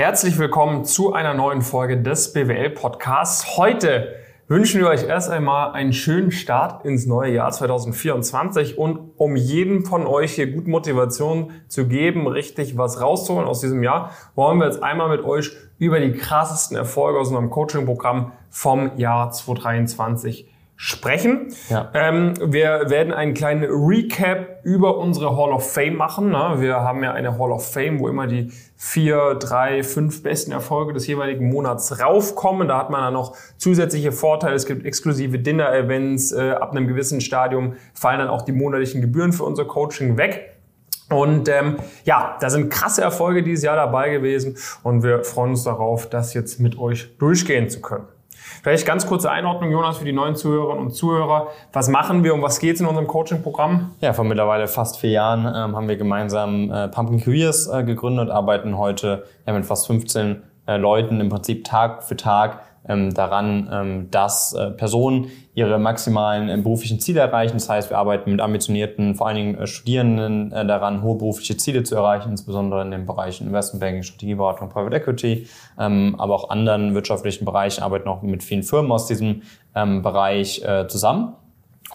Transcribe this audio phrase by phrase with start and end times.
[0.00, 3.58] Herzlich willkommen zu einer neuen Folge des BWL Podcasts.
[3.58, 4.14] Heute
[4.48, 9.84] wünschen wir euch erst einmal einen schönen Start ins neue Jahr 2024 und um jedem
[9.84, 14.64] von euch hier gut Motivation zu geben, richtig was rauszuholen aus diesem Jahr, wollen wir
[14.64, 20.48] jetzt einmal mit euch über die krassesten Erfolge aus unserem Coaching-Programm vom Jahr 2023
[20.82, 21.48] sprechen.
[21.68, 21.90] Ja.
[21.92, 26.30] Ähm, wir werden einen kleinen Recap über unsere Hall of Fame machen.
[26.30, 26.54] Ne?
[26.56, 30.94] Wir haben ja eine Hall of Fame, wo immer die vier, drei, fünf besten Erfolge
[30.94, 32.66] des jeweiligen Monats raufkommen.
[32.66, 34.54] Da hat man dann noch zusätzliche Vorteile.
[34.54, 36.32] Es gibt exklusive Dinner-Events.
[36.32, 40.56] Äh, ab einem gewissen Stadium fallen dann auch die monatlichen Gebühren für unser Coaching weg.
[41.10, 45.64] Und ähm, ja, da sind krasse Erfolge dieses Jahr dabei gewesen und wir freuen uns
[45.64, 48.06] darauf, das jetzt mit euch durchgehen zu können.
[48.62, 51.48] Vielleicht ganz kurze Einordnung, Jonas, für die neuen Zuhörerinnen und Zuhörer.
[51.72, 53.92] Was machen wir und was geht es in unserem Coaching-Programm?
[54.00, 58.30] Ja, vor mittlerweile fast vier Jahren ähm, haben wir gemeinsam äh, Pumpkin Careers äh, gegründet
[58.30, 63.68] arbeiten heute ja, mit fast 15 äh, Leuten im Prinzip Tag für Tag ähm, daran,
[63.72, 67.54] ähm, dass äh, Personen ihre maximalen äh, beruflichen Ziele erreichen.
[67.54, 71.56] Das heißt, wir arbeiten mit ambitionierten, vor allen Dingen äh, Studierenden äh, daran, hohe berufliche
[71.56, 75.46] Ziele zu erreichen, insbesondere in den Bereichen Investment Banking, Strategieberatung, Private Equity,
[75.78, 79.42] ähm, aber auch anderen wirtschaftlichen Bereichen arbeiten auch mit vielen Firmen aus diesem
[79.74, 81.34] ähm, Bereich äh, zusammen.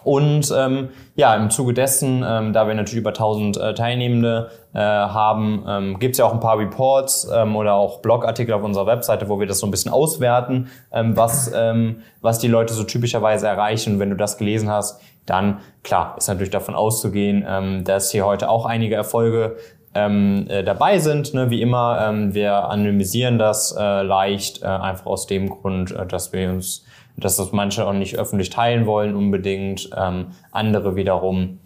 [0.06, 4.80] Und ähm, ja, im Zuge dessen, ähm, da wir natürlich über 1000 äh, Teilnehmende äh,
[4.80, 8.86] haben, ähm, gibt es ja auch ein paar Reports ähm, oder auch Blogartikel auf unserer
[8.86, 12.84] Webseite, wo wir das so ein bisschen auswerten, ähm, was, ähm, was die Leute so
[12.84, 13.96] typischerweise erreichen.
[13.96, 18.28] Und wenn du das gelesen hast, dann klar, ist natürlich davon auszugehen, ähm, dass hier
[18.28, 19.58] heute auch einige Erfolge
[19.96, 21.34] ähm, äh, dabei sind.
[21.34, 21.50] Ne?
[21.50, 26.32] Wie immer, ähm, wir anonymisieren das äh, leicht, äh, einfach aus dem Grund, äh, dass
[26.32, 26.85] wir uns
[27.18, 29.90] dass das manche auch nicht öffentlich teilen wollen unbedingt.
[29.96, 31.60] Ähm, andere wiederum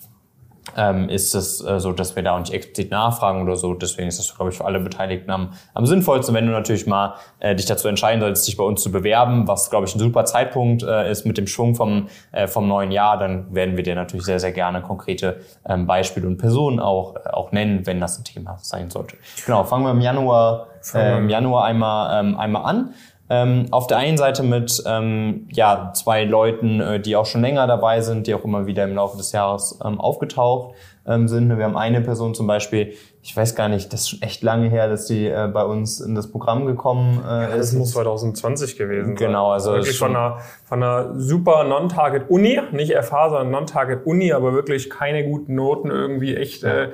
[0.77, 3.73] ähm, ist es äh, so, dass wir da auch nicht explizit nachfragen oder so.
[3.73, 7.15] Deswegen ist das, glaube ich, für alle Beteiligten am, am sinnvollsten, wenn du natürlich mal
[7.39, 10.25] äh, dich dazu entscheiden solltest, dich bei uns zu bewerben, was, glaube ich, ein super
[10.25, 13.95] Zeitpunkt äh, ist mit dem Schwung vom, äh, vom neuen Jahr, dann werden wir dir
[13.95, 18.19] natürlich sehr, sehr gerne konkrete ähm, Beispiele und Personen auch, äh, auch nennen, wenn das
[18.19, 19.17] ein Thema sein sollte.
[19.45, 22.93] Genau, fangen wir im Januar, äh, im Januar einmal, ähm, einmal an.
[23.31, 27.67] Ähm, auf der einen Seite mit ähm, ja, zwei Leuten, äh, die auch schon länger
[27.67, 30.73] dabei sind, die auch immer wieder im Laufe des Jahres ähm, aufgetaucht
[31.05, 31.55] ähm, sind.
[31.55, 34.69] Wir haben eine Person zum Beispiel, ich weiß gar nicht, das ist schon echt lange
[34.69, 37.73] her, dass die äh, bei uns in das Programm gekommen äh, ist.
[37.73, 39.27] Das muss 2020 gewesen sein.
[39.27, 44.89] Genau, also wirklich von einer, von einer super Non-Target-Uni, nicht FH, sondern Non-Target-Uni, aber wirklich
[44.89, 46.63] keine guten Noten irgendwie echt.
[46.63, 46.89] Äh,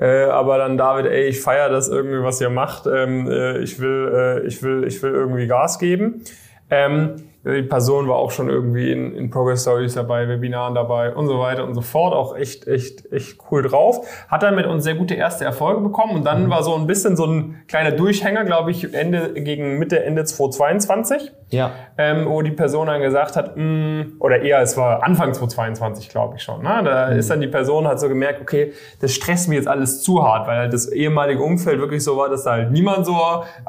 [0.00, 2.86] äh, aber dann David, ey, ich feiere das irgendwie, was ihr macht.
[2.86, 6.22] Ähm, äh, ich will, äh, ich will, ich will irgendwie Gas geben.
[6.70, 7.16] Ähm,
[7.54, 11.38] die Person war auch schon irgendwie in, in Progress Stories dabei, Webinaren dabei und so
[11.38, 12.14] weiter und so fort.
[12.14, 14.06] Auch echt, echt, echt cool drauf.
[14.28, 16.50] Hat dann mit uns sehr gute erste Erfolge bekommen und dann mhm.
[16.50, 21.32] war so ein bisschen so ein kleiner Durchhänger, glaube ich, Ende, gegen Mitte, Ende 2022.
[21.50, 21.70] Ja.
[21.96, 26.10] Ähm, wo die Person dann gesagt hat, mh, mm, oder eher, es war Anfang 2022,
[26.10, 26.62] glaube ich schon.
[26.62, 26.82] Ne?
[26.84, 27.18] Da mhm.
[27.18, 30.46] ist dann die Person hat so gemerkt, okay, das stresst mir jetzt alles zu hart,
[30.46, 33.16] weil halt das ehemalige Umfeld wirklich so war, dass da halt niemand so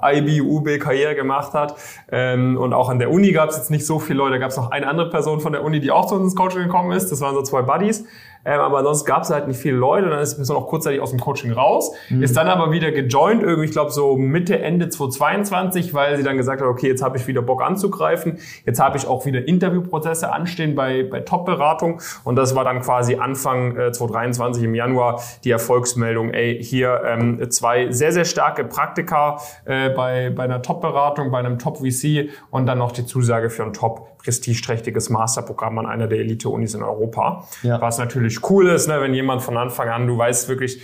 [0.04, 1.76] IB, UB Karriere gemacht hat.
[2.12, 4.34] Ähm, und auch an der Uni gab es jetzt nicht so viele Leute.
[4.34, 6.36] Da gab es noch eine andere Person von der Uni, die auch zu uns ins
[6.36, 7.12] Coaching gekommen ist.
[7.12, 8.06] Das waren so zwei Buddies.
[8.50, 10.10] Ähm, aber sonst gab es halt nicht viele Leute.
[10.10, 11.92] Dann ist die Person auch kurzzeitig aus dem Coaching raus.
[12.10, 12.24] Mhm.
[12.24, 16.36] Ist dann aber wieder gejoint, irgendwie, ich glaube so Mitte, Ende 2022, weil sie dann
[16.36, 18.40] gesagt hat, okay, jetzt habe ich wieder Bock anzugreifen.
[18.66, 22.02] Jetzt habe ich auch wieder Interviewprozesse anstehen bei, bei Top-Beratung.
[22.24, 27.52] Und das war dann quasi Anfang äh, 2023 im Januar die Erfolgsmeldung, ey, hier ähm,
[27.52, 32.80] zwei sehr, sehr starke Praktika äh, bei, bei einer Top-Beratung, bei einem Top-VC und dann
[32.80, 33.74] noch die Zusage für ein
[34.20, 37.48] top-prestigeträchtiges Masterprogramm an einer der Elite-Unis in Europa.
[37.64, 37.82] Ja.
[37.82, 40.82] Was natürlich natürlich cool ist, ne, wenn jemand von Anfang an, du weißt wirklich,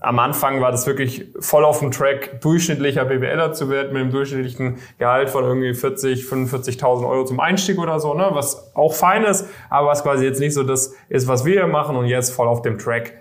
[0.00, 4.12] am Anfang war das wirklich voll auf dem Track, durchschnittlicher BWLer zu werden mit einem
[4.12, 8.28] durchschnittlichen Gehalt von irgendwie 40, 45.000 Euro zum Einstieg oder so, ne?
[8.30, 11.66] was auch fein ist, aber was quasi jetzt nicht so das ist, was wir hier
[11.66, 13.17] machen und jetzt voll auf dem Track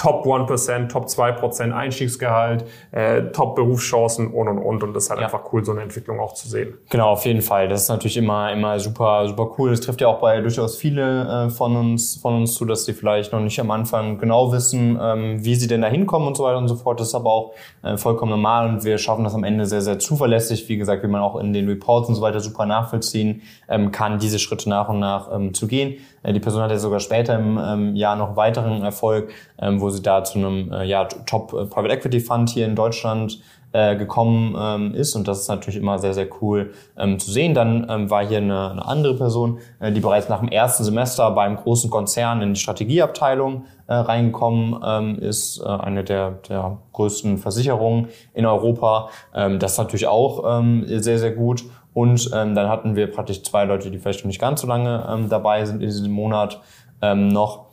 [0.00, 4.82] Top 1%, Top 2% Einstiegsgehalt, äh, Top Berufschancen und und und.
[4.82, 5.26] Und das ist halt ja.
[5.26, 6.72] einfach cool, so eine Entwicklung auch zu sehen.
[6.88, 7.68] Genau, auf jeden Fall.
[7.68, 9.68] Das ist natürlich immer, immer super, super cool.
[9.72, 12.94] Das trifft ja auch bei durchaus viele äh, von uns, von uns zu, dass sie
[12.94, 16.44] vielleicht noch nicht am Anfang genau wissen, ähm, wie sie denn da hinkommen und so
[16.44, 16.98] weiter und so fort.
[16.98, 17.52] Das ist aber auch
[17.82, 20.66] äh, vollkommen normal und wir schaffen das am Ende sehr, sehr zuverlässig.
[20.70, 24.18] Wie gesagt, wie man auch in den Reports und so weiter super nachvollziehen ähm, kann,
[24.18, 25.98] diese Schritte nach und nach ähm, zu gehen.
[26.22, 29.30] Äh, die Person hat ja sogar später im ähm, Jahr noch weiteren Erfolg,
[29.60, 32.74] ähm, wo sie da zu einem äh, ja, Top äh, Private Equity Fund hier in
[32.74, 33.40] Deutschland
[33.72, 36.72] gekommen ähm, ist und das ist natürlich immer sehr, sehr cool
[37.18, 37.54] zu sehen.
[37.54, 41.88] Dann war hier eine, eine andere Person, die bereits nach dem ersten Semester beim großen
[41.88, 49.10] Konzern in die Strategieabteilung reingekommen ist, eine der, der größten Versicherungen in Europa.
[49.32, 51.62] Das ist natürlich auch sehr, sehr gut.
[51.92, 55.06] Und ähm, dann hatten wir praktisch zwei Leute, die vielleicht noch nicht ganz so lange
[55.10, 56.60] ähm, dabei sind in diesem Monat
[57.02, 57.70] ähm, noch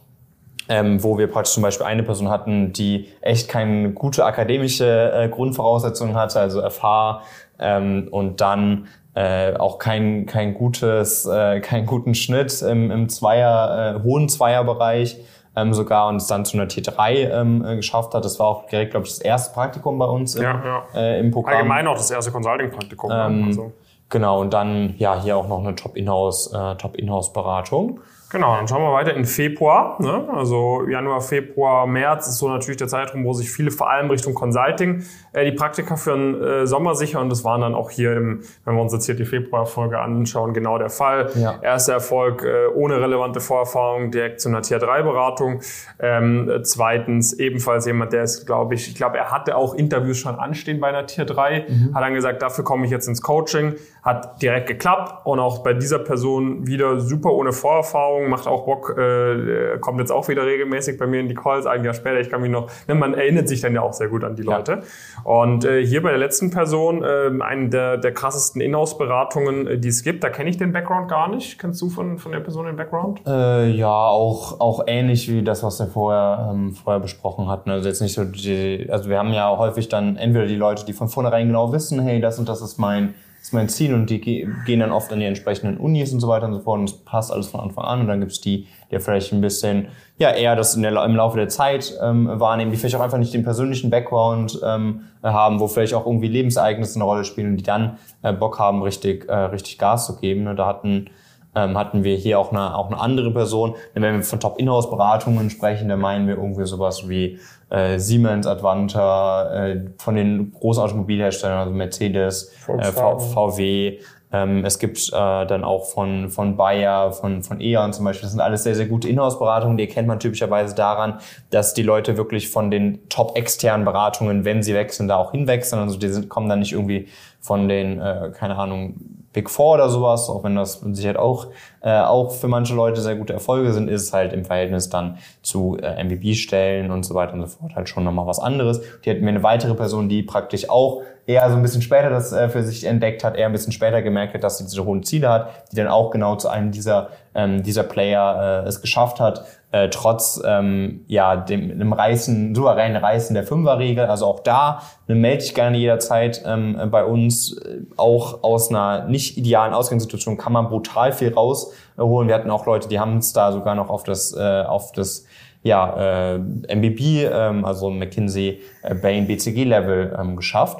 [0.70, 5.30] ähm, wo wir praktisch zum Beispiel eine Person hatten, die echt keine gute akademische äh,
[5.30, 7.22] Grundvoraussetzung hatte, also FH
[7.60, 13.96] ähm, und dann äh, auch kein, kein gutes, äh, keinen guten Schnitt im, im Zweier,
[13.96, 15.18] äh, hohen Zweierbereich
[15.56, 18.24] ähm, sogar und es dann zu einer T3 ähm, äh, geschafft hat.
[18.26, 20.86] Das war auch direkt, glaube ich, das erste Praktikum bei uns im, ja, ja.
[20.94, 21.56] Äh, im Programm.
[21.56, 23.10] Allgemein auch das erste Consulting-Praktikum.
[23.12, 23.72] Ähm, also.
[24.10, 28.00] Genau, und dann ja hier auch noch eine äh, Top-Inhouse-Beratung.
[28.30, 29.96] Genau, dann schauen wir weiter in Februar.
[30.02, 30.28] Ne?
[30.34, 34.34] Also Januar, Februar, März ist so natürlich der Zeitraum, wo sich viele vor allem Richtung
[34.34, 37.24] Consulting äh, die Praktika für den äh, Sommer sichern.
[37.24, 40.54] Und das waren dann auch hier, im, wenn wir uns jetzt hier die Februarfolge anschauen,
[40.54, 41.32] genau der Fall.
[41.36, 41.60] Ja.
[41.62, 45.62] Erster Erfolg äh, ohne relevante Vorerfahrung direkt zu einer Tier-3-Beratung.
[46.00, 50.36] Ähm, zweitens ebenfalls jemand, der ist, glaube ich, ich glaube, er hatte auch Interviews schon
[50.36, 51.96] anstehen bei einer Tier-3, mhm.
[51.96, 55.74] hat dann gesagt, dafür komme ich jetzt ins Coaching, hat direkt geklappt und auch bei
[55.74, 60.46] dieser Person wieder super ohne Vorerfahrung Erfahrung, macht auch Bock, äh, kommt jetzt auch wieder
[60.46, 62.20] regelmäßig bei mir in die Calls, ein Jahr später.
[62.20, 64.44] Ich kann mich noch, ne, man erinnert sich dann ja auch sehr gut an die
[64.44, 64.72] Leute.
[64.72, 65.32] Ja.
[65.32, 69.90] Und äh, hier bei der letzten Person, äh, eine der, der krassesten Inhouse-Beratungen, äh, die
[69.90, 71.60] es gibt, da kenne ich den Background gar nicht.
[71.60, 73.22] Kennst du von, von der Person den Background?
[73.26, 77.70] Äh, ja, auch, auch ähnlich wie das, was wir vorher, ähm, vorher besprochen hatten.
[77.70, 80.94] Also jetzt nicht so die, also wir haben ja häufig dann entweder die Leute, die
[80.94, 83.14] von vornherein genau wissen, hey, das und das ist mein
[83.48, 86.48] ist mein Ziel und die gehen dann oft an die entsprechenden Unis und so weiter
[86.48, 88.68] und so fort und es passt alles von Anfang an und dann gibt es die,
[88.92, 92.78] die vielleicht ein bisschen, ja, eher das der, im Laufe der Zeit ähm, wahrnehmen, die
[92.78, 97.06] vielleicht auch einfach nicht den persönlichen Background ähm, haben, wo vielleicht auch irgendwie Lebensereignisse eine
[97.06, 100.44] Rolle spielen und die dann äh, Bock haben, richtig, äh, richtig Gas zu geben.
[100.44, 100.54] Ne?
[100.54, 101.10] Da hatten
[101.58, 103.76] ähm, hatten wir hier auch eine, auch eine andere Person.
[103.94, 107.40] Wenn wir von Top-Inhouse-Beratungen sprechen, dann meinen wir irgendwie sowas wie
[107.70, 114.00] äh, Siemens, Advanta, äh, von den großen Automobilherstellern, also Mercedes, äh, VW.
[114.32, 118.24] Ähm, es gibt äh, dann auch von, von Bayer, von, von E.ON zum Beispiel.
[118.24, 119.78] Das sind alles sehr, sehr gute Inhouse-Beratungen.
[119.78, 121.20] Die erkennt man typischerweise daran,
[121.50, 125.82] dass die Leute wirklich von den top-externen Beratungen, wenn sie wechseln, da auch hinwechseln.
[125.82, 127.08] Also die sind, kommen dann nicht irgendwie
[127.40, 128.96] von den, äh, keine Ahnung,
[129.34, 131.48] Big Four oder sowas, auch wenn das mit Sicherheit auch,
[131.82, 135.78] äh, auch für manche Leute sehr gute Erfolge sind, ist halt im Verhältnis dann zu
[135.78, 138.82] äh, MVB-Stellen und so weiter und so fort halt schon nochmal was anderes.
[139.06, 142.32] Die hatten wir eine weitere Person, die praktisch auch eher so ein bisschen später das
[142.32, 145.04] äh, für sich entdeckt hat, eher ein bisschen später gemerkt hat, dass sie diese hohen
[145.04, 149.20] Ziele hat, die dann auch genau zu einem dieser, ähm, dieser Player äh, es geschafft
[149.20, 154.06] hat, äh, trotz ähm, ja dem, dem Reißen, souveränen Reißen der Fünferregel.
[154.06, 157.54] Also auch da ne, melde ich gerne jederzeit ähm, bei uns.
[157.54, 162.28] Äh, auch aus einer nicht idealen Ausgangssituation kann man brutal viel rausholen.
[162.28, 165.26] Wir hatten auch Leute, die haben es da sogar noch auf das, äh, auf das
[165.62, 170.80] ja, äh, MBB, ähm, also McKinsey, äh, Bain, BCG-Level ähm, geschafft.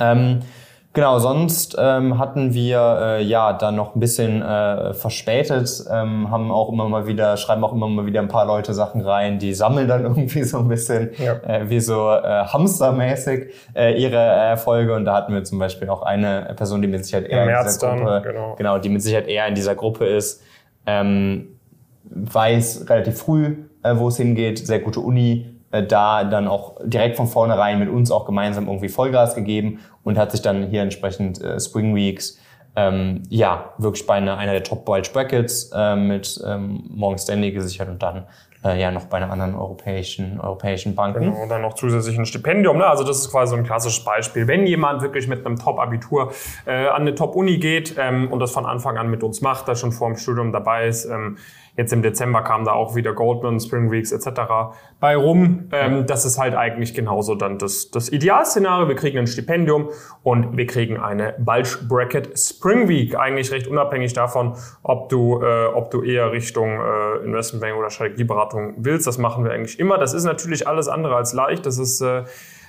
[0.00, 0.40] Ähm,
[0.94, 6.52] Genau, sonst ähm, hatten wir äh, ja dann noch ein bisschen äh, verspätet, ähm, haben
[6.52, 9.54] auch immer mal wieder, schreiben auch immer mal wieder ein paar Leute Sachen rein, die
[9.54, 11.32] sammeln dann irgendwie so ein bisschen ja.
[11.42, 14.94] äh, wie so äh, Hamstermäßig äh, ihre Erfolge.
[14.94, 17.88] Und da hatten wir zum Beispiel auch eine Person, die mit Sicherheit eher in dieser
[17.88, 18.54] Gruppe, dann, genau.
[18.56, 20.42] genau, die mit Sicherheit eher in dieser Gruppe ist,
[20.86, 21.58] ähm,
[22.04, 27.26] weiß relativ früh, äh, wo es hingeht, sehr gute Uni, da dann auch direkt von
[27.26, 31.58] vornherein mit uns auch gemeinsam irgendwie Vollgas gegeben und hat sich dann hier entsprechend äh,
[31.58, 32.38] Spring Weeks
[32.76, 37.52] ähm, ja wirklich bei einer, einer der Top Bulge Brackets äh, mit ähm, Morgan Stanley
[37.52, 38.24] gesichert und dann
[38.64, 41.24] äh, ja noch bei einer anderen europäischen europäischen Banken.
[41.24, 42.78] Genau, und dann noch zusätzlich ein Stipendium.
[42.78, 42.86] Ne?
[42.86, 44.48] Also das ist quasi so ein klassisches Beispiel.
[44.48, 46.32] Wenn jemand wirklich mit einem Top-Abitur
[46.66, 49.74] äh, an eine Top-Uni geht ähm, und das von Anfang an mit uns macht, da
[49.74, 51.36] schon vor dem Studium dabei ist, ähm,
[51.76, 54.42] Jetzt im Dezember kam da auch wieder Goldman, Spring Weeks etc.
[55.00, 55.68] bei rum.
[55.72, 58.86] Ähm, das ist halt eigentlich genauso dann das, das Idealszenario.
[58.86, 59.90] Wir kriegen ein Stipendium
[60.22, 63.18] und wir kriegen eine Bulge Bracket Spring Week.
[63.18, 64.54] Eigentlich recht unabhängig davon,
[64.84, 69.06] ob du, äh, ob du eher Richtung äh, Investmentbank oder Strategieberatung willst.
[69.06, 69.98] Das machen wir eigentlich immer.
[69.98, 71.66] Das ist natürlich alles andere als leicht.
[71.66, 72.24] Das ist äh,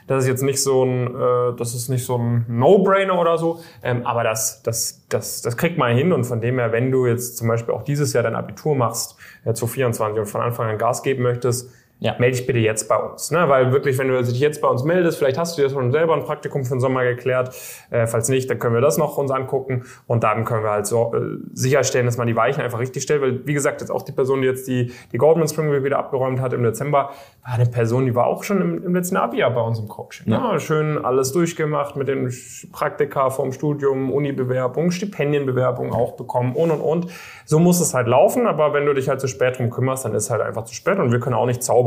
[0.08, 3.62] das ist jetzt nicht so ein, äh, das ist nicht so ein No-Brainer oder so,
[3.82, 7.08] ähm, aber das, das, das, das kriegt man hin und von dem her, wenn du
[7.08, 9.15] jetzt zum Beispiel auch dieses Jahr dein Abitur machst,
[9.46, 12.16] äh, zu 24 und von Anfang an Gas geben möchtest, ja.
[12.20, 13.32] melde dich bitte jetzt bei uns.
[13.32, 13.48] Ne?
[13.48, 16.14] Weil wirklich, wenn du dich jetzt bei uns meldest, vielleicht hast du dir schon selber
[16.14, 17.56] ein Praktikum für den Sommer geklärt.
[17.90, 20.88] Äh, falls nicht, dann können wir das noch uns angucken und dann können wir halt
[20.88, 23.22] so äh, sicherstellen, dass man die Weichen einfach richtig stellt.
[23.22, 26.42] Weil, wie gesagt, jetzt auch die Person, die jetzt die, die Goldman Spring wieder abgeräumt
[26.42, 27.12] hat im Dezember,
[27.44, 30.32] war eine Person, die war auch schon im, im letzten Abi-Jahr bei uns im Coaching.
[30.32, 30.54] Ja.
[30.54, 30.60] ja.
[30.60, 32.32] schön alles durchgemacht mit den
[32.72, 37.08] Praktika vom Studium, Uni-Bewerbung, Stipendienbewerbung auch bekommen und und und.
[37.46, 40.14] So muss es halt laufen, aber wenn du dich halt zu spät drum kümmerst, dann
[40.14, 41.85] ist es halt einfach zu spät und wir können auch nicht zaubern.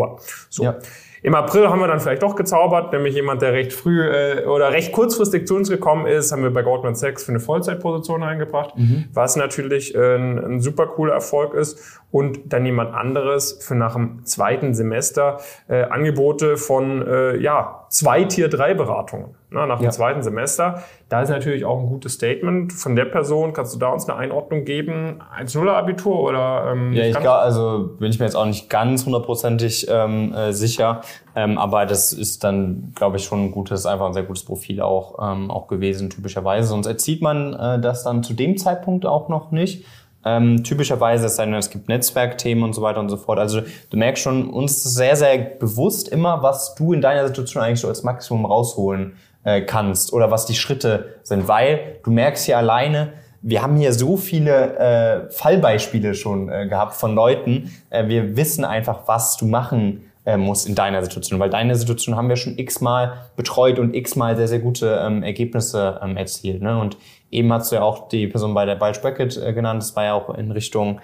[0.51, 0.65] So.
[0.65, 0.79] Ja.
[1.23, 4.73] Im April haben wir dann vielleicht doch gezaubert, nämlich jemand, der recht früh äh, oder
[4.73, 8.77] recht kurzfristig zu uns gekommen ist, haben wir bei Goldman Sachs für eine Vollzeitposition eingebracht,
[8.77, 9.07] mhm.
[9.13, 12.01] was natürlich äh, ein, ein super cooler Erfolg ist.
[12.11, 18.25] Und dann jemand anderes für nach dem zweiten Semester äh, Angebote von äh, ja, zwei
[18.25, 19.91] Tier-3-Beratungen na, nach dem ja.
[19.91, 20.83] zweiten Semester.
[21.09, 23.53] Da ist natürlich auch ein gutes Statement von der Person.
[23.53, 25.21] Kannst du da uns eine Einordnung geben?
[25.39, 26.73] 1-0-Abitur oder?
[26.73, 30.53] Ähm, ja, ich glaube, also bin ich mir jetzt auch nicht ganz hundertprozentig ähm, äh,
[30.53, 31.01] sicher.
[31.35, 34.83] Ähm, aber das ist dann, glaube ich, schon ein gutes, einfach ein sehr gutes Profil
[34.83, 36.69] auch, ähm, auch gewesen, typischerweise.
[36.69, 39.85] Sonst erzieht man äh, das dann zu dem Zeitpunkt auch noch nicht.
[40.29, 43.39] Ähm, typischerweise ist dann, es gibt Netzwerkthemen und so weiter und so fort.
[43.39, 47.63] Also du merkst schon, uns ist sehr, sehr bewusst immer, was du in deiner Situation
[47.63, 52.47] eigentlich so als Maximum rausholen äh, kannst oder was die Schritte sind, weil du merkst
[52.47, 57.73] ja alleine, wir haben hier so viele äh, Fallbeispiele schon äh, gehabt von Leuten.
[57.89, 62.17] Äh, wir wissen einfach, was du machen äh, musst in deiner Situation, weil deine Situation
[62.17, 66.61] haben wir schon x-mal betreut und x-mal sehr, sehr gute ähm, Ergebnisse ähm, erzielt.
[66.61, 66.79] Ne?
[66.79, 66.99] Und
[67.31, 69.83] eben hast du ja auch die Person bei der Bulge Bracket äh, genannt.
[69.83, 71.01] Das war ja auch in Richtung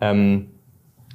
[0.00, 0.48] ähm,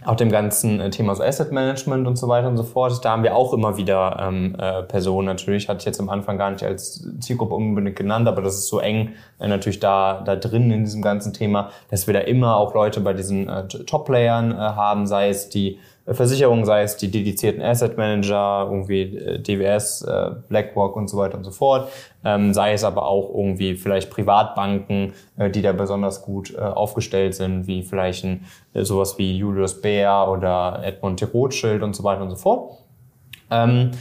[0.05, 3.03] auch dem ganzen äh, Thema so Asset Management und so weiter und so fort.
[3.03, 6.37] Da haben wir auch immer wieder ähm, äh, Personen natürlich, hatte ich jetzt am Anfang
[6.37, 10.35] gar nicht als Zielgruppe unbedingt genannt, aber das ist so eng äh, natürlich da, da
[10.35, 14.51] drin in diesem ganzen Thema, dass wir da immer auch Leute bei diesen äh, Top-Playern
[14.51, 20.01] äh, haben, sei es die Versicherungen, sei es die dedizierten Asset Manager, irgendwie äh, DWS,
[20.01, 21.89] äh, BlackRock und so weiter und so fort,
[22.25, 27.67] ähm, sei es aber auch irgendwie vielleicht Privatbanken, äh, die da besonders gut aufgestellt sind,
[27.67, 32.29] wie vielleicht ein, sowas wie Julius Baer oder Edmund de Rothschild und so weiter und
[32.29, 32.77] so fort.
[33.50, 33.91] Ähm,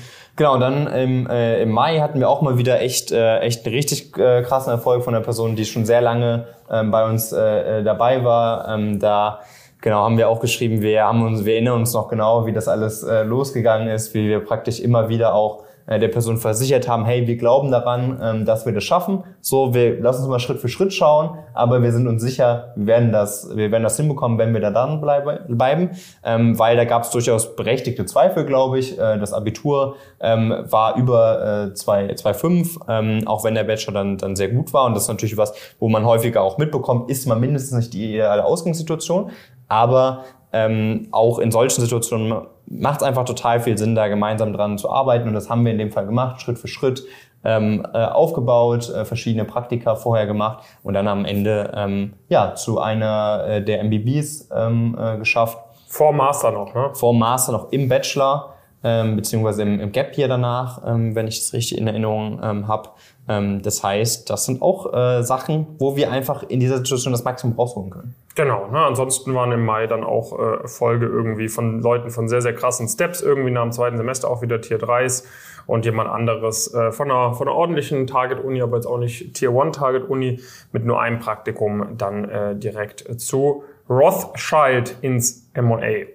[0.40, 3.66] Genau, und dann im, äh, im Mai hatten wir auch mal wieder echt, äh, echt
[3.66, 7.30] einen richtig äh, krassen Erfolg von einer Person, die schon sehr lange ähm, bei uns
[7.30, 8.66] äh, dabei war.
[8.68, 9.40] Ähm, da
[9.82, 12.68] Genau, haben wir auch geschrieben, wir haben uns, wir erinnern uns noch genau, wie das
[12.68, 17.04] alles äh, losgegangen ist, wie wir praktisch immer wieder auch äh, der Person versichert haben,
[17.04, 19.24] hey, wir glauben daran, ähm, dass wir das schaffen.
[19.40, 22.86] So, wir lassen uns mal Schritt für Schritt schauen, aber wir sind uns sicher, wir
[22.86, 25.90] werden das, wir werden das hinbekommen, wenn wir da dran bleiben,
[26.24, 28.98] ähm, weil da gab es durchaus berechtigte Zweifel, glaube ich.
[28.98, 34.36] Äh, das Abitur ähm, war über äh, 2,5, ähm, auch wenn der Bachelor dann, dann
[34.36, 37.40] sehr gut war und das ist natürlich was, wo man häufiger auch mitbekommt, ist man
[37.40, 39.30] mindestens nicht die ideale Ausgangssituation,
[39.70, 44.78] aber ähm, auch in solchen Situationen macht es einfach total viel Sinn, da gemeinsam dran
[44.78, 45.28] zu arbeiten.
[45.28, 47.04] Und das haben wir in dem Fall gemacht, Schritt für Schritt
[47.44, 52.80] ähm, äh, aufgebaut, äh, verschiedene Praktika vorher gemacht und dann am Ende ähm, ja zu
[52.80, 55.58] einer äh, der MBBs ähm, äh, geschafft.
[55.86, 56.90] Vor Master noch, ne?
[56.92, 61.38] Vor Master noch im Bachelor ähm, beziehungsweise im, im Gap Year danach, ähm, wenn ich
[61.38, 62.90] es richtig in Erinnerung ähm, habe.
[63.28, 67.24] Ähm, das heißt, das sind auch äh, Sachen, wo wir einfach in dieser Situation das
[67.24, 68.14] Maximum rausholen können.
[68.34, 68.78] Genau, ne?
[68.78, 72.88] ansonsten waren im Mai dann auch äh, Folge irgendwie von Leuten von sehr, sehr krassen
[72.88, 75.24] Steps, irgendwie nach dem zweiten Semester auch wieder Tier 3s
[75.66, 79.50] und jemand anderes äh, von, einer, von einer ordentlichen Target-Uni, aber jetzt auch nicht Tier
[79.50, 80.40] 1 Target-Uni
[80.72, 86.06] mit nur einem Praktikum dann äh, direkt zu Rothschild ins M&A.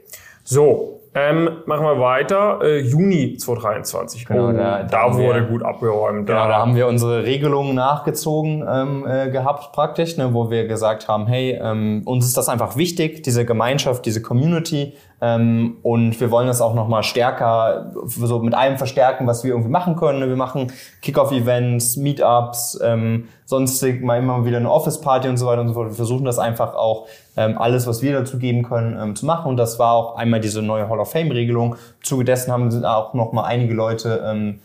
[0.43, 2.59] So, ähm, machen wir weiter.
[2.61, 4.25] Äh, Juni 2023.
[4.25, 6.27] Genau, oh, da, da, da wurde wir, gut abgeräumt.
[6.27, 11.07] Genau, da haben wir unsere Regelungen nachgezogen ähm, äh, gehabt praktisch, ne, wo wir gesagt
[11.07, 16.29] haben, hey, ähm, uns ist das einfach wichtig, diese Gemeinschaft, diese Community ähm, und wir
[16.29, 20.27] wollen das auch nochmal stärker, so mit allem verstärken, was wir irgendwie machen können.
[20.27, 25.69] Wir machen Kickoff-Events, Meetups, ähm, sonstig mal immer wieder eine Office-Party und so weiter und
[25.69, 25.89] so fort.
[25.89, 29.49] Wir versuchen das einfach auch, ähm, alles, was wir dazu geben können, ähm, zu machen.
[29.49, 31.75] Und das war auch einmal diese neue Hall of Fame-Regelung.
[32.01, 34.59] Zuge dessen haben auch nochmal einige Leute ähm, äh,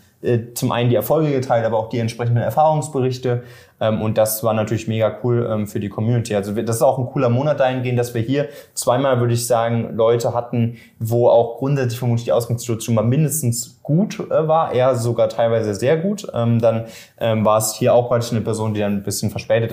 [0.54, 3.42] zum einen die Erfolge geteilt, aber auch die entsprechenden Erfahrungsberichte.
[3.80, 6.34] Ähm, und das war natürlich mega cool ähm, für die Community.
[6.34, 9.94] Also das ist auch ein cooler Monat dahingehend, dass wir hier zweimal, würde ich sagen,
[9.94, 15.30] Leute hatten, wo auch grundsätzlich vermutlich die Ausgangssituation mal mindestens gut äh, war, eher sogar
[15.30, 16.26] teilweise sehr gut.
[16.34, 16.84] Ähm, dann
[17.18, 19.72] war es hier auch praktisch eine Person, die dann ein bisschen verspätet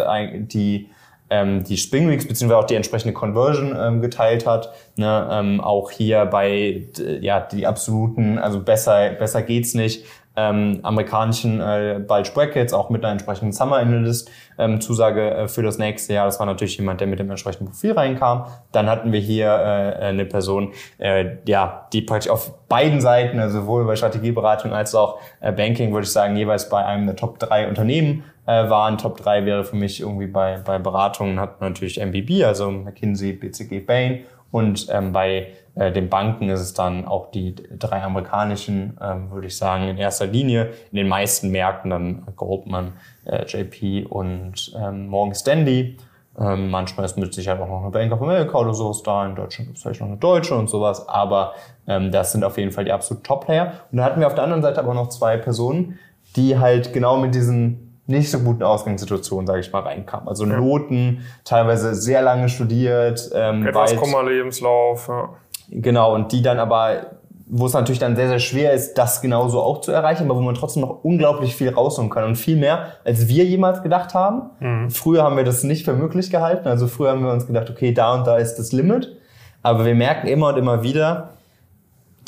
[0.52, 0.90] die
[1.30, 4.72] die Spring Weeks beziehungsweise auch die entsprechende Conversion ähm, geteilt hat.
[4.96, 5.28] Ne?
[5.30, 6.88] Ähm, auch hier bei
[7.20, 10.06] ja die absoluten, also besser besser geht's nicht
[10.38, 14.30] ähm, amerikanischen äh, Bulge Brackets, auch mit einer entsprechenden Summer Analyst
[14.60, 16.26] ähm, Zusage äh, für das nächste Jahr.
[16.26, 18.46] Das war natürlich jemand, der mit dem entsprechenden Profil reinkam.
[18.72, 23.62] Dann hatten wir hier äh, eine Person, äh, ja, die praktisch auf beiden Seiten, also
[23.62, 27.40] sowohl bei Strategieberatung als auch äh, Banking, würde ich sagen, jeweils bei einem der Top
[27.40, 29.00] drei Unternehmen äh, waren.
[29.00, 33.34] Top drei wäre für mich irgendwie bei, bei Beratungen hat man natürlich MBB, also McKinsey,
[33.34, 39.32] BCG, Bain und ähm, bei den Banken ist es dann auch die drei amerikanischen, ähm,
[39.32, 40.72] würde ich sagen, in erster Linie.
[40.92, 42.94] In den meisten Märkten dann Goldman,
[43.26, 45.98] äh, JP und ähm, Morgan Stanley.
[46.40, 49.26] Ähm, manchmal ist mit Sicherheit auch noch eine Bank of America oder sowas da.
[49.26, 51.08] In Deutschland gibt es vielleicht noch eine deutsche und sowas.
[51.08, 51.54] Aber
[51.88, 53.74] ähm, das sind auf jeden Fall die absolut Top-Player.
[53.92, 56.00] Und da hatten wir auf der anderen Seite aber noch zwei Personen,
[56.36, 60.28] die halt genau mit diesen nicht so guten Ausgangssituationen, sage ich mal, reinkamen.
[60.30, 60.58] Also ja.
[60.58, 63.30] Noten, teilweise sehr lange studiert.
[63.34, 63.94] Ähm, Etwas
[64.26, 65.30] Lebenslauf, ja.
[65.70, 69.62] Genau, und die dann aber, wo es natürlich dann sehr, sehr schwer ist, das genauso
[69.62, 72.94] auch zu erreichen, aber wo man trotzdem noch unglaublich viel rausholen kann und viel mehr,
[73.04, 74.50] als wir jemals gedacht haben.
[74.60, 74.90] Mhm.
[74.90, 76.68] Früher haben wir das nicht für möglich gehalten.
[76.68, 79.16] Also früher haben wir uns gedacht, okay, da und da ist das Limit.
[79.64, 81.37] Aber wir merken immer und immer wieder,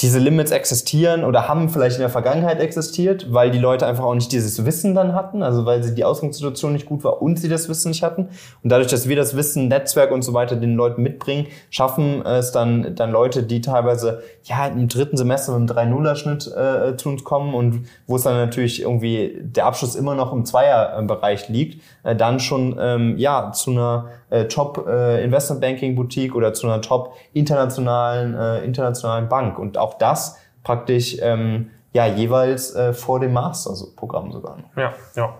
[0.01, 4.15] diese Limits existieren oder haben vielleicht in der Vergangenheit existiert, weil die Leute einfach auch
[4.15, 7.50] nicht dieses Wissen dann hatten, also weil sie die Ausgangssituation nicht gut war und sie
[7.50, 8.29] das Wissen nicht hatten.
[8.63, 12.53] Und dadurch, dass wir das Wissen, Netzwerk und so weiter den Leuten mitbringen, schaffen es
[12.53, 17.25] dann, dann Leute, die teilweise ja im dritten Semester mit einem 3-0er-Schnitt äh, zu uns
[17.25, 22.15] kommen und wo es dann natürlich irgendwie der Abschluss immer noch im Zweierbereich liegt, äh,
[22.15, 26.81] dann schon ähm, ja zu einer äh, Top äh, Investment Banking Boutique oder zu einer
[26.81, 33.33] Top internationalen äh, internationalen Bank und auch das praktisch ähm, ja jeweils äh, vor dem
[33.33, 34.57] Master-Programm sogar.
[34.75, 35.36] Ja, ja.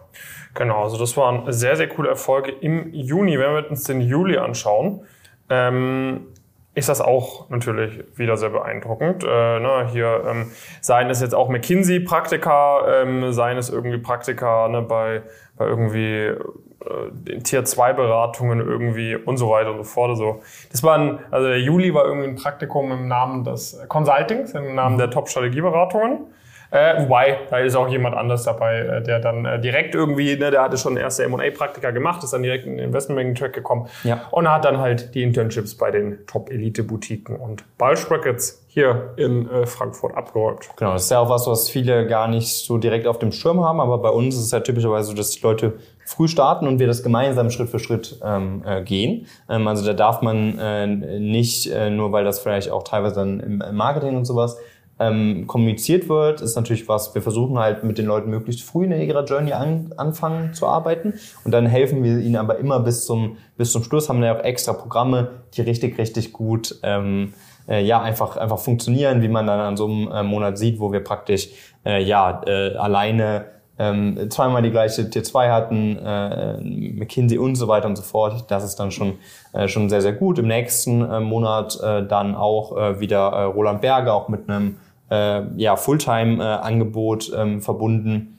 [0.56, 3.38] Genau, also das waren sehr, sehr coole Erfolge im Juni.
[3.38, 5.02] Wenn wir uns den Juli anschauen,
[5.50, 6.28] ähm,
[6.76, 9.24] ist das auch natürlich wieder sehr beeindruckend.
[9.24, 14.82] Äh, ne, hier ähm, seien es jetzt auch McKinsey-Praktika, ähm, seien es irgendwie Praktika ne,
[14.82, 15.22] bei,
[15.60, 20.10] bei irgendwie äh, Tier 2 Beratungen irgendwie und so weiter und so fort.
[20.10, 24.54] Also, das war ein, also der Juli war irgendwie ein Praktikum im Namen des Consultings,
[24.54, 26.28] im Namen der Top-Strategieberatungen.
[26.72, 30.52] Äh, wobei, da ist auch jemand anders dabei, äh, der dann äh, direkt irgendwie, ne,
[30.52, 34.22] der hatte schon erste M&A-Praktika gemacht, ist dann direkt in den Investmentbanking-Track gekommen ja.
[34.32, 39.66] und hat dann halt die Internships bei den Top-Elite-Boutiquen und Bulge Brackets hier in äh,
[39.66, 40.70] Frankfurt abgeräumt.
[40.78, 43.64] Genau, das ist ja auch was, was viele gar nicht so direkt auf dem Schirm
[43.64, 46.78] haben, aber bei uns ist es ja typischerweise so, dass die Leute früh starten und
[46.78, 49.26] wir das gemeinsam Schritt für Schritt ähm, äh, gehen.
[49.50, 53.40] Ähm, also da darf man äh, nicht, äh, nur weil das vielleicht auch teilweise dann
[53.40, 54.58] im Marketing und sowas
[55.00, 58.92] ähm, kommuniziert wird, ist natürlich was, wir versuchen halt mit den Leuten möglichst früh in
[58.92, 61.14] ihrer Journey an, anfangen zu arbeiten
[61.46, 64.38] und dann helfen wir ihnen aber immer bis zum, bis zum Schluss, haben wir ja
[64.38, 67.34] auch extra Programme, die richtig, richtig gut ähm,
[67.70, 70.92] äh, ja einfach, einfach funktionieren, wie man dann an so einem äh, Monat sieht, wo
[70.92, 71.50] wir praktisch
[71.86, 73.46] äh, ja äh, alleine
[73.80, 78.46] ähm, zweimal die gleiche Tier 2 hatten, äh, McKinsey und so weiter und so fort.
[78.50, 79.14] Das ist dann schon,
[79.54, 80.38] äh, schon sehr, sehr gut.
[80.38, 84.80] Im nächsten äh, Monat äh, dann auch äh, wieder äh, Roland Berger, auch mit einem
[85.10, 88.36] äh, ja, Fulltime-Angebot ähm, verbunden.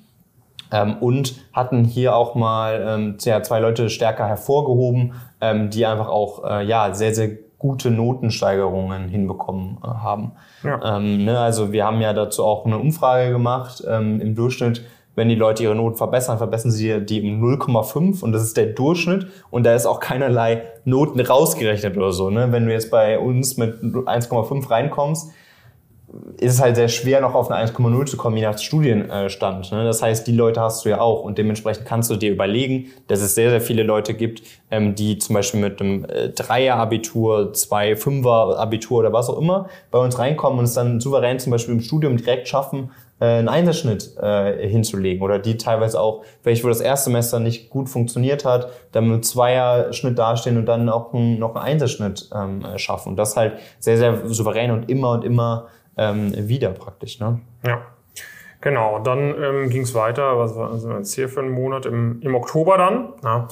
[0.73, 6.09] Ähm, und hatten hier auch mal ähm, ja, zwei Leute stärker hervorgehoben, ähm, die einfach
[6.09, 7.31] auch äh, ja, sehr, sehr
[7.61, 10.33] gute Notensteigerungen hinbekommen äh, haben.
[10.65, 10.97] Ja.
[10.97, 13.85] Ähm, ne, also wir haben ja dazu auch eine Umfrage gemacht.
[13.87, 18.33] Ähm, Im Durchschnitt, wenn die Leute ihre Noten verbessern, verbessern sie die um 0,5 und
[18.33, 22.31] das ist der Durchschnitt und da ist auch keinerlei Noten rausgerechnet oder so.
[22.31, 22.51] Ne?
[22.51, 25.31] Wenn du jetzt bei uns mit 1,5 reinkommst,
[26.39, 29.71] ist es halt sehr schwer, noch auf eine 1,0 zu kommen, je nach Studienstand.
[29.73, 29.85] Ne?
[29.85, 33.21] Das heißt, die Leute hast du ja auch und dementsprechend kannst du dir überlegen, dass
[33.21, 37.95] es sehr, sehr viele Leute gibt, ähm, die zum Beispiel mit einem äh, Dreier-Abitur, zwei
[37.95, 41.81] Fünfer-Abitur oder was auch immer bei uns reinkommen und es dann souverän zum Beispiel im
[41.81, 46.81] Studium direkt schaffen, äh, einen Einserschnitt äh, hinzulegen oder die teilweise auch, vielleicht wo das
[46.81, 51.65] Erstsemester nicht gut funktioniert hat, dann mit Zweierschnitt dastehen und dann auch ein, noch einen
[51.65, 56.71] Einserschnitt ähm, schaffen und das halt sehr, sehr souverän und immer und immer ähm, wieder
[56.71, 57.21] praktisch.
[57.21, 57.41] Ne?
[57.67, 57.83] Ja.
[58.63, 62.21] Genau, dann ähm, ging es weiter, was war also jetzt hier für einen Monat, im,
[62.21, 63.15] im Oktober dann.
[63.25, 63.49] Ja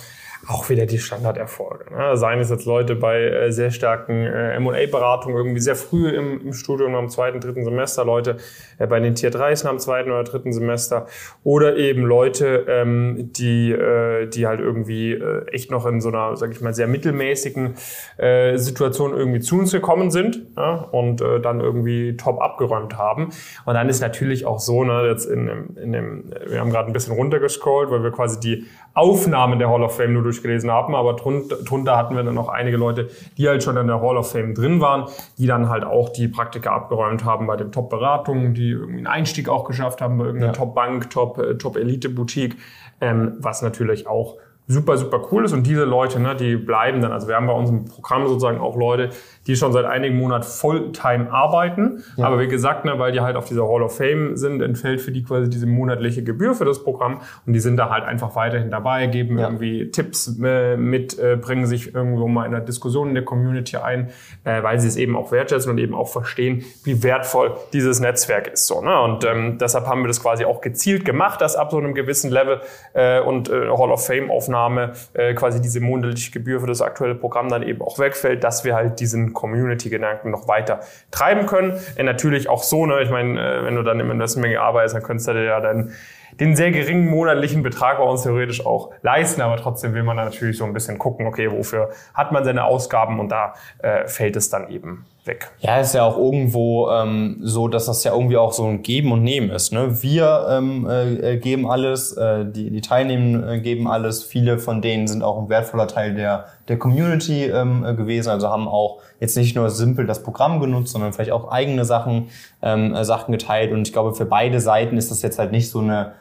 [0.46, 1.92] auch wieder die Standarderfolge.
[1.92, 2.16] Ne?
[2.16, 6.52] Seien es jetzt Leute bei äh, sehr starken äh, M&A-Beratungen irgendwie sehr früh im, im
[6.52, 8.36] Studium am zweiten, dritten Semester, Leute
[8.78, 11.06] äh, bei den Tier 3 am zweiten oder dritten Semester
[11.42, 16.36] oder eben Leute, ähm, die, äh, die halt irgendwie äh, echt noch in so einer,
[16.36, 17.74] sag ich mal, sehr mittelmäßigen
[18.18, 20.88] äh, Situation irgendwie zu uns gekommen sind ja?
[20.92, 23.30] und äh, dann irgendwie top abgeräumt haben.
[23.64, 26.92] Und dann ist natürlich auch so, ne, jetzt in, in dem, wir haben gerade ein
[26.92, 31.14] bisschen runtergescrollt, weil wir quasi die Aufnahmen der Hall of Fame nur durchgelesen haben, aber
[31.14, 34.30] drunter, drunter hatten wir dann noch einige Leute, die halt schon in der Hall of
[34.30, 38.70] Fame drin waren, die dann halt auch die Praktika abgeräumt haben bei den Top-Beratungen, die
[38.70, 40.58] irgendwie einen Einstieg auch geschafft haben bei irgendeiner ja.
[40.58, 42.60] Top-Bank, Top-Elite-Boutique, Top
[43.00, 44.36] ähm, was natürlich auch
[44.68, 45.52] super, super cool ist.
[45.52, 47.10] Und diese Leute, ne, die bleiben dann.
[47.10, 49.10] Also wir haben bei unserem Programm sozusagen auch Leute,
[49.46, 52.04] die schon seit einigen Monaten Fulltime arbeiten.
[52.16, 52.26] Ja.
[52.26, 55.10] Aber wie gesagt, ne, weil die halt auf dieser Hall of Fame sind, entfällt für
[55.10, 57.22] die quasi diese monatliche Gebühr für das Programm.
[57.46, 59.46] Und die sind da halt einfach weiterhin dabei, geben ja.
[59.46, 63.78] irgendwie Tipps äh, mit, äh, bringen sich irgendwo mal in der Diskussion in der Community
[63.78, 64.10] ein,
[64.44, 68.48] äh, weil sie es eben auch wertschätzen und eben auch verstehen, wie wertvoll dieses Netzwerk
[68.48, 68.66] ist.
[68.66, 69.00] So, ne?
[69.00, 72.30] Und ähm, deshalb haben wir das quasi auch gezielt gemacht, dass ab so einem gewissen
[72.30, 72.60] Level
[72.92, 77.14] äh, und äh, Hall of Fame Aufnahme äh, quasi diese monatliche Gebühr für das aktuelle
[77.14, 81.72] Programm dann eben auch wegfällt, dass wir halt diesen Community-Gedanken noch weiter treiben können.
[81.98, 85.02] Und natürlich auch so, ne, ich meine, äh, wenn du dann im Investment arbeitest, dann
[85.02, 85.92] könntest du dir ja dann
[86.40, 90.56] den sehr geringen monatlichen Betrag bei uns theoretisch auch leisten, aber trotzdem will man natürlich
[90.56, 94.50] so ein bisschen gucken, okay, wofür hat man seine Ausgaben und da äh, fällt es
[94.50, 95.50] dann eben weg.
[95.60, 99.12] Ja, ist ja auch irgendwo ähm, so, dass das ja irgendwie auch so ein Geben
[99.12, 99.72] und Nehmen ist.
[99.72, 100.02] Ne?
[100.02, 104.24] Wir ähm, äh, geben alles, äh, die, die Teilnehmenden äh, geben alles.
[104.24, 108.48] Viele von denen sind auch ein wertvoller Teil der, der Community ähm, äh, gewesen, also
[108.48, 112.28] haben auch jetzt nicht nur simpel das Programm genutzt, sondern vielleicht auch eigene Sachen,
[112.62, 113.72] ähm, äh, Sachen geteilt.
[113.72, 116.12] Und ich glaube, für beide Seiten ist das jetzt halt nicht so eine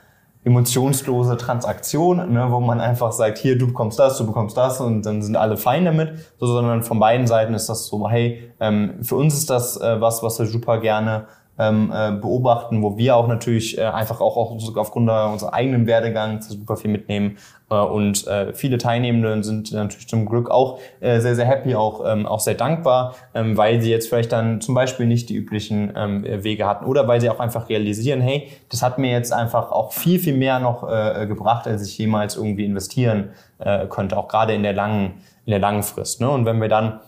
[0.48, 5.06] emotionslose Transaktion, ne, wo man einfach sagt, hier, du bekommst das, du bekommst das und
[5.06, 9.04] dann sind alle fein damit, so, sondern von beiden Seiten ist das so, hey, ähm,
[9.04, 11.28] für uns ist das äh, was, was wir super gerne
[11.60, 16.42] ähm, äh, beobachten, wo wir auch natürlich äh, einfach auch, auch aufgrund unserer eigenen Werdegang
[16.42, 17.38] super viel mitnehmen.
[17.70, 22.04] Äh, und äh, viele Teilnehmende sind natürlich zum Glück auch äh, sehr, sehr happy, auch,
[22.06, 25.94] ähm, auch sehr dankbar, ähm, weil sie jetzt vielleicht dann zum Beispiel nicht die üblichen
[25.96, 29.72] ähm, Wege hatten oder weil sie auch einfach realisieren, hey, das hat mir jetzt einfach
[29.72, 34.28] auch viel, viel mehr noch äh, gebracht, als ich jemals irgendwie investieren äh, könnte, auch
[34.28, 35.14] gerade in der langen,
[35.46, 36.22] in der langen Frist.
[36.22, 36.30] Ne?
[36.30, 37.00] Und wenn wir dann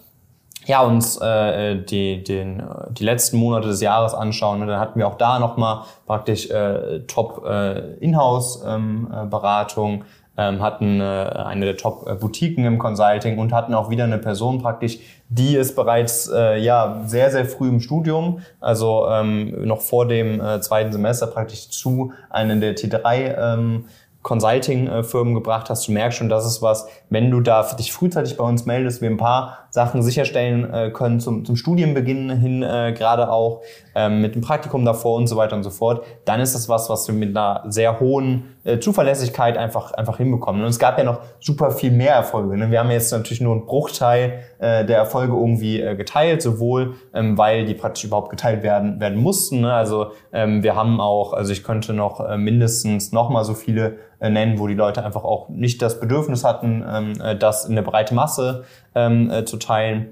[0.66, 5.08] ja, uns äh, die, den, die letzten Monate des Jahres anschauen, ne, dann hatten wir
[5.08, 9.26] auch da nochmal praktisch äh, Top äh, ähm, äh,
[10.40, 15.00] ähm, hatten äh, eine der Top-Boutiquen im Consulting und hatten auch wieder eine Person praktisch,
[15.28, 20.40] die ist bereits äh, ja sehr, sehr früh im Studium, also ähm, noch vor dem
[20.40, 23.86] äh, zweiten Semester praktisch zu einer der T3 ähm,
[24.22, 25.70] Consulting-Firmen gebracht.
[25.70, 29.02] Hast, du merkst schon, das ist was, wenn du da dich frühzeitig bei uns meldest,
[29.02, 33.62] wir ein paar Sachen sicherstellen äh, können zum, zum Studienbeginn hin, äh, gerade auch
[33.96, 36.90] ähm, mit dem Praktikum davor und so weiter und so fort, dann ist das was,
[36.90, 40.62] was wir mit einer sehr hohen äh, Zuverlässigkeit einfach, einfach hinbekommen.
[40.62, 42.58] Und es gab ja noch super viel mehr Erfolge.
[42.58, 42.72] Ne?
[42.72, 47.38] Wir haben jetzt natürlich nur einen Bruchteil äh, der Erfolge irgendwie äh, geteilt, sowohl ähm,
[47.38, 49.62] weil die praktisch überhaupt geteilt werden, werden mussten.
[49.62, 49.74] Ne?
[49.74, 53.98] Also ähm, wir haben auch, also ich könnte noch äh, mindestens noch mal so viele
[54.20, 57.84] nennen, wo die Leute einfach auch nicht das Bedürfnis hatten, ähm, äh, das in eine
[57.84, 60.08] breite Masse ähm, äh, zu teilen.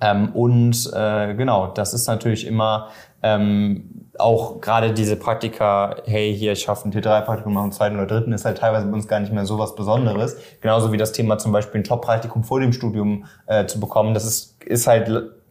[0.00, 2.88] Ähm, und äh, genau, das ist natürlich immer
[3.22, 8.06] ähm, auch gerade diese Praktika, hey, hier, ich schaffe ein T3-Praktikum nach dem zweiten oder
[8.06, 10.36] dritten, ist halt teilweise bei uns gar nicht mehr so was Besonderes.
[10.60, 14.14] Genauso wie das Thema zum Beispiel ein Top-Praktikum vor dem Studium äh, zu bekommen.
[14.14, 15.08] Das ist, ist halt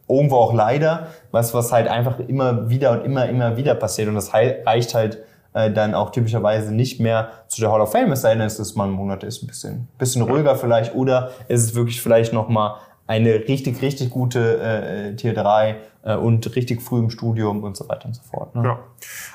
[0.08, 4.08] irgendwo auch leider was, was halt einfach immer wieder und immer, immer wieder passiert.
[4.08, 5.18] Und das reicht halt
[5.54, 8.58] äh, dann auch typischerweise nicht mehr zu der Hall of Fame, es sei denn, es
[8.58, 12.32] ist mal ein Monat, ist ein bisschen, bisschen ruhiger vielleicht oder ist es wirklich vielleicht
[12.32, 17.76] nochmal eine richtig, richtig gute äh, Tier 3 äh, und richtig früh im Studium und
[17.76, 18.54] so weiter und so fort.
[18.54, 18.62] Ne?
[18.64, 18.78] Ja.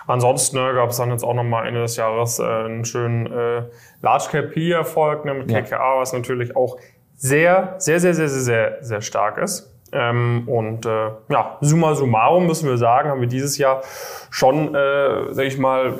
[0.08, 3.63] Ansonsten ne, gab es dann jetzt auch nochmal Ende des Jahres äh, einen schönen äh,
[4.01, 5.99] Large Cap P-Erfolg ne, mit KKA, ja.
[5.99, 6.78] was natürlich auch
[7.15, 9.74] sehr, sehr, sehr, sehr, sehr, sehr, sehr stark ist.
[9.91, 13.82] Ähm, und äh, ja, summa summarum müssen wir sagen, haben wir dieses Jahr
[14.30, 15.93] schon, äh, sag ich mal,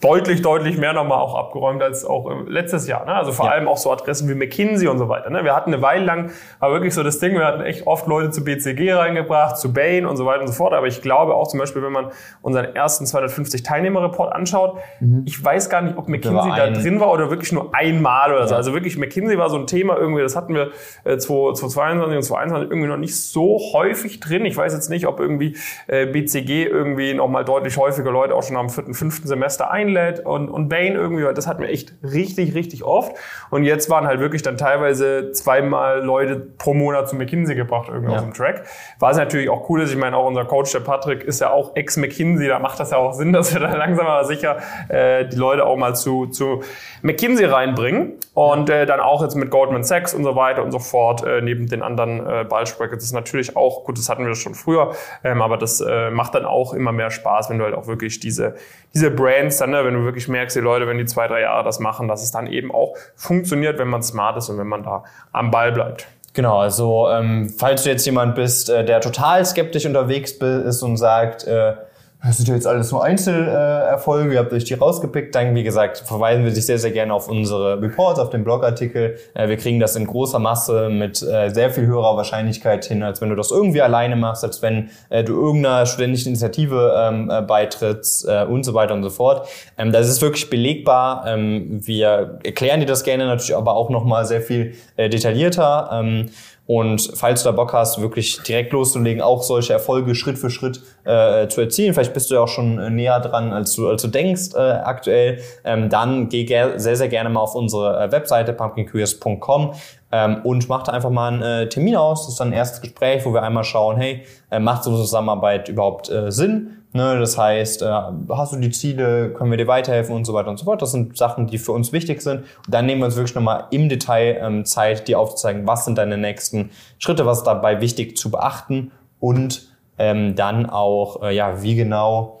[0.00, 3.04] deutlich, deutlich mehr nochmal auch abgeräumt als auch letztes Jahr.
[3.04, 3.14] Ne?
[3.14, 3.52] Also vor ja.
[3.52, 5.28] allem auch so Adressen wie McKinsey und so weiter.
[5.28, 5.44] Ne?
[5.44, 8.30] Wir hatten eine Weile lang, war wirklich so das Ding, wir hatten echt oft Leute
[8.30, 10.72] zu BCG reingebracht, zu Bain und so weiter und so fort.
[10.72, 12.06] Aber ich glaube auch zum Beispiel, wenn man
[12.40, 15.22] unseren ersten 250 Teilnehmer-Report anschaut, mhm.
[15.26, 18.54] ich weiß gar nicht, ob McKinsey da drin war oder wirklich nur einmal oder so.
[18.54, 20.70] Also wirklich McKinsey war so ein Thema irgendwie, das hatten wir
[21.04, 24.46] äh, 2022 und 2021 irgendwie noch nicht so häufig drin.
[24.46, 25.56] Ich weiß jetzt nicht, ob irgendwie
[25.88, 30.20] äh, BCG irgendwie nochmal deutlich häufiger Leute auch schon am vierten, fünften Semester ein Inlet
[30.20, 33.16] und, und Bane irgendwie, das hatten wir echt richtig, richtig oft.
[33.50, 38.12] Und jetzt waren halt wirklich dann teilweise zweimal Leute pro Monat zu McKinsey gebracht irgendwie
[38.12, 38.18] ja.
[38.18, 38.64] auf dem Track.
[38.98, 41.74] Was natürlich auch cool ist, ich meine, auch unser Coach, der Patrick, ist ja auch
[41.76, 45.36] Ex-McKinsey, da macht das ja auch Sinn, dass wir da langsam aber sicher äh, die
[45.36, 46.62] Leute auch mal zu, zu
[47.02, 48.14] McKinsey reinbringen.
[48.32, 51.42] Und äh, dann auch jetzt mit Goldman Sachs und so weiter und so fort, äh,
[51.42, 54.92] neben den anderen äh, Ballsprackets ist natürlich auch, gut, das hatten wir schon früher,
[55.24, 58.20] ähm, aber das äh, macht dann auch immer mehr Spaß, wenn du halt auch wirklich
[58.20, 58.54] diese,
[58.94, 61.64] diese Brands dann, ne, wenn du wirklich merkst, die Leute, wenn die zwei, drei Jahre
[61.64, 64.82] das machen, dass es dann eben auch funktioniert, wenn man smart ist und wenn man
[64.82, 66.06] da am Ball bleibt.
[66.32, 70.96] Genau, also ähm, falls du jetzt jemand bist, äh, der total skeptisch unterwegs ist und
[70.96, 71.74] sagt, äh,
[72.22, 75.34] das sind ja jetzt alles nur Einzelerfolge, ihr habt euch die rausgepickt.
[75.34, 79.16] Dann, wie gesagt, verweisen wir dich sehr, sehr gerne auf unsere Reports, auf den Blogartikel.
[79.32, 83.22] Äh, wir kriegen das in großer Masse mit äh, sehr viel höherer Wahrscheinlichkeit hin, als
[83.22, 88.28] wenn du das irgendwie alleine machst, als wenn äh, du irgendeiner studentischen Initiative ähm, beitrittst
[88.48, 89.48] und so weiter und so fort.
[89.78, 91.24] Ähm, das ist wirklich belegbar.
[91.26, 96.26] Ähm, wir erklären dir das gerne natürlich aber auch nochmal sehr viel detaillierter.
[96.72, 100.80] Und falls du da Bock hast, wirklich direkt loszulegen, auch solche Erfolge Schritt für Schritt
[101.02, 104.02] äh, zu erzielen, vielleicht bist du ja auch schon äh, näher dran, als du, als
[104.02, 108.52] du denkst äh, aktuell, ähm, dann geh sehr, sehr gerne mal auf unsere äh, Webseite
[108.52, 109.72] pumpkincareers.com
[110.12, 112.22] ähm, und mach da einfach mal einen äh, Termin aus.
[112.22, 114.98] Das ist dann ein erstes Gespräch, wo wir einmal schauen, hey, äh, macht so eine
[114.98, 116.76] Zusammenarbeit überhaupt äh, Sinn?
[116.92, 120.50] Ne, das heißt, äh, hast du die Ziele, können wir dir weiterhelfen und so weiter
[120.50, 120.82] und so fort.
[120.82, 122.40] Das sind Sachen, die für uns wichtig sind.
[122.40, 125.98] Und dann nehmen wir uns wirklich nochmal im Detail ähm, Zeit, dir aufzuzeigen, was sind
[125.98, 129.68] deine nächsten Schritte, was ist dabei wichtig zu beachten und
[129.98, 132.40] ähm, dann auch, äh, ja, wie genau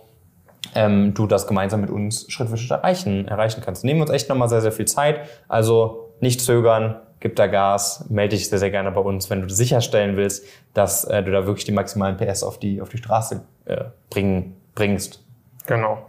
[0.74, 3.84] ähm, du das gemeinsam mit uns Schritt für Schritt erreichen, erreichen kannst.
[3.84, 5.20] Nehmen wir uns echt nochmal sehr, sehr viel Zeit.
[5.46, 9.48] Also nicht zögern, gib da Gas, melde dich sehr, sehr gerne bei uns, wenn du
[9.48, 13.42] sicherstellen willst, dass äh, du da wirklich die maximalen PS auf die, auf die Straße
[13.66, 15.22] äh, bringen, bringst.
[15.66, 16.06] Genau.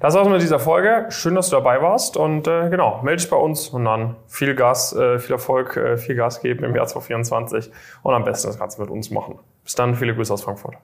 [0.00, 1.06] Das war's mit dieser Folge.
[1.10, 4.54] Schön, dass du dabei warst und äh, genau, melde dich bei uns und dann viel
[4.56, 7.70] Gas, äh, viel Erfolg, äh, viel Gas geben im Jahr 2024
[8.02, 9.38] und am besten das Ganze mit uns machen.
[9.62, 10.74] Bis dann, viele Grüße aus Frankfurt.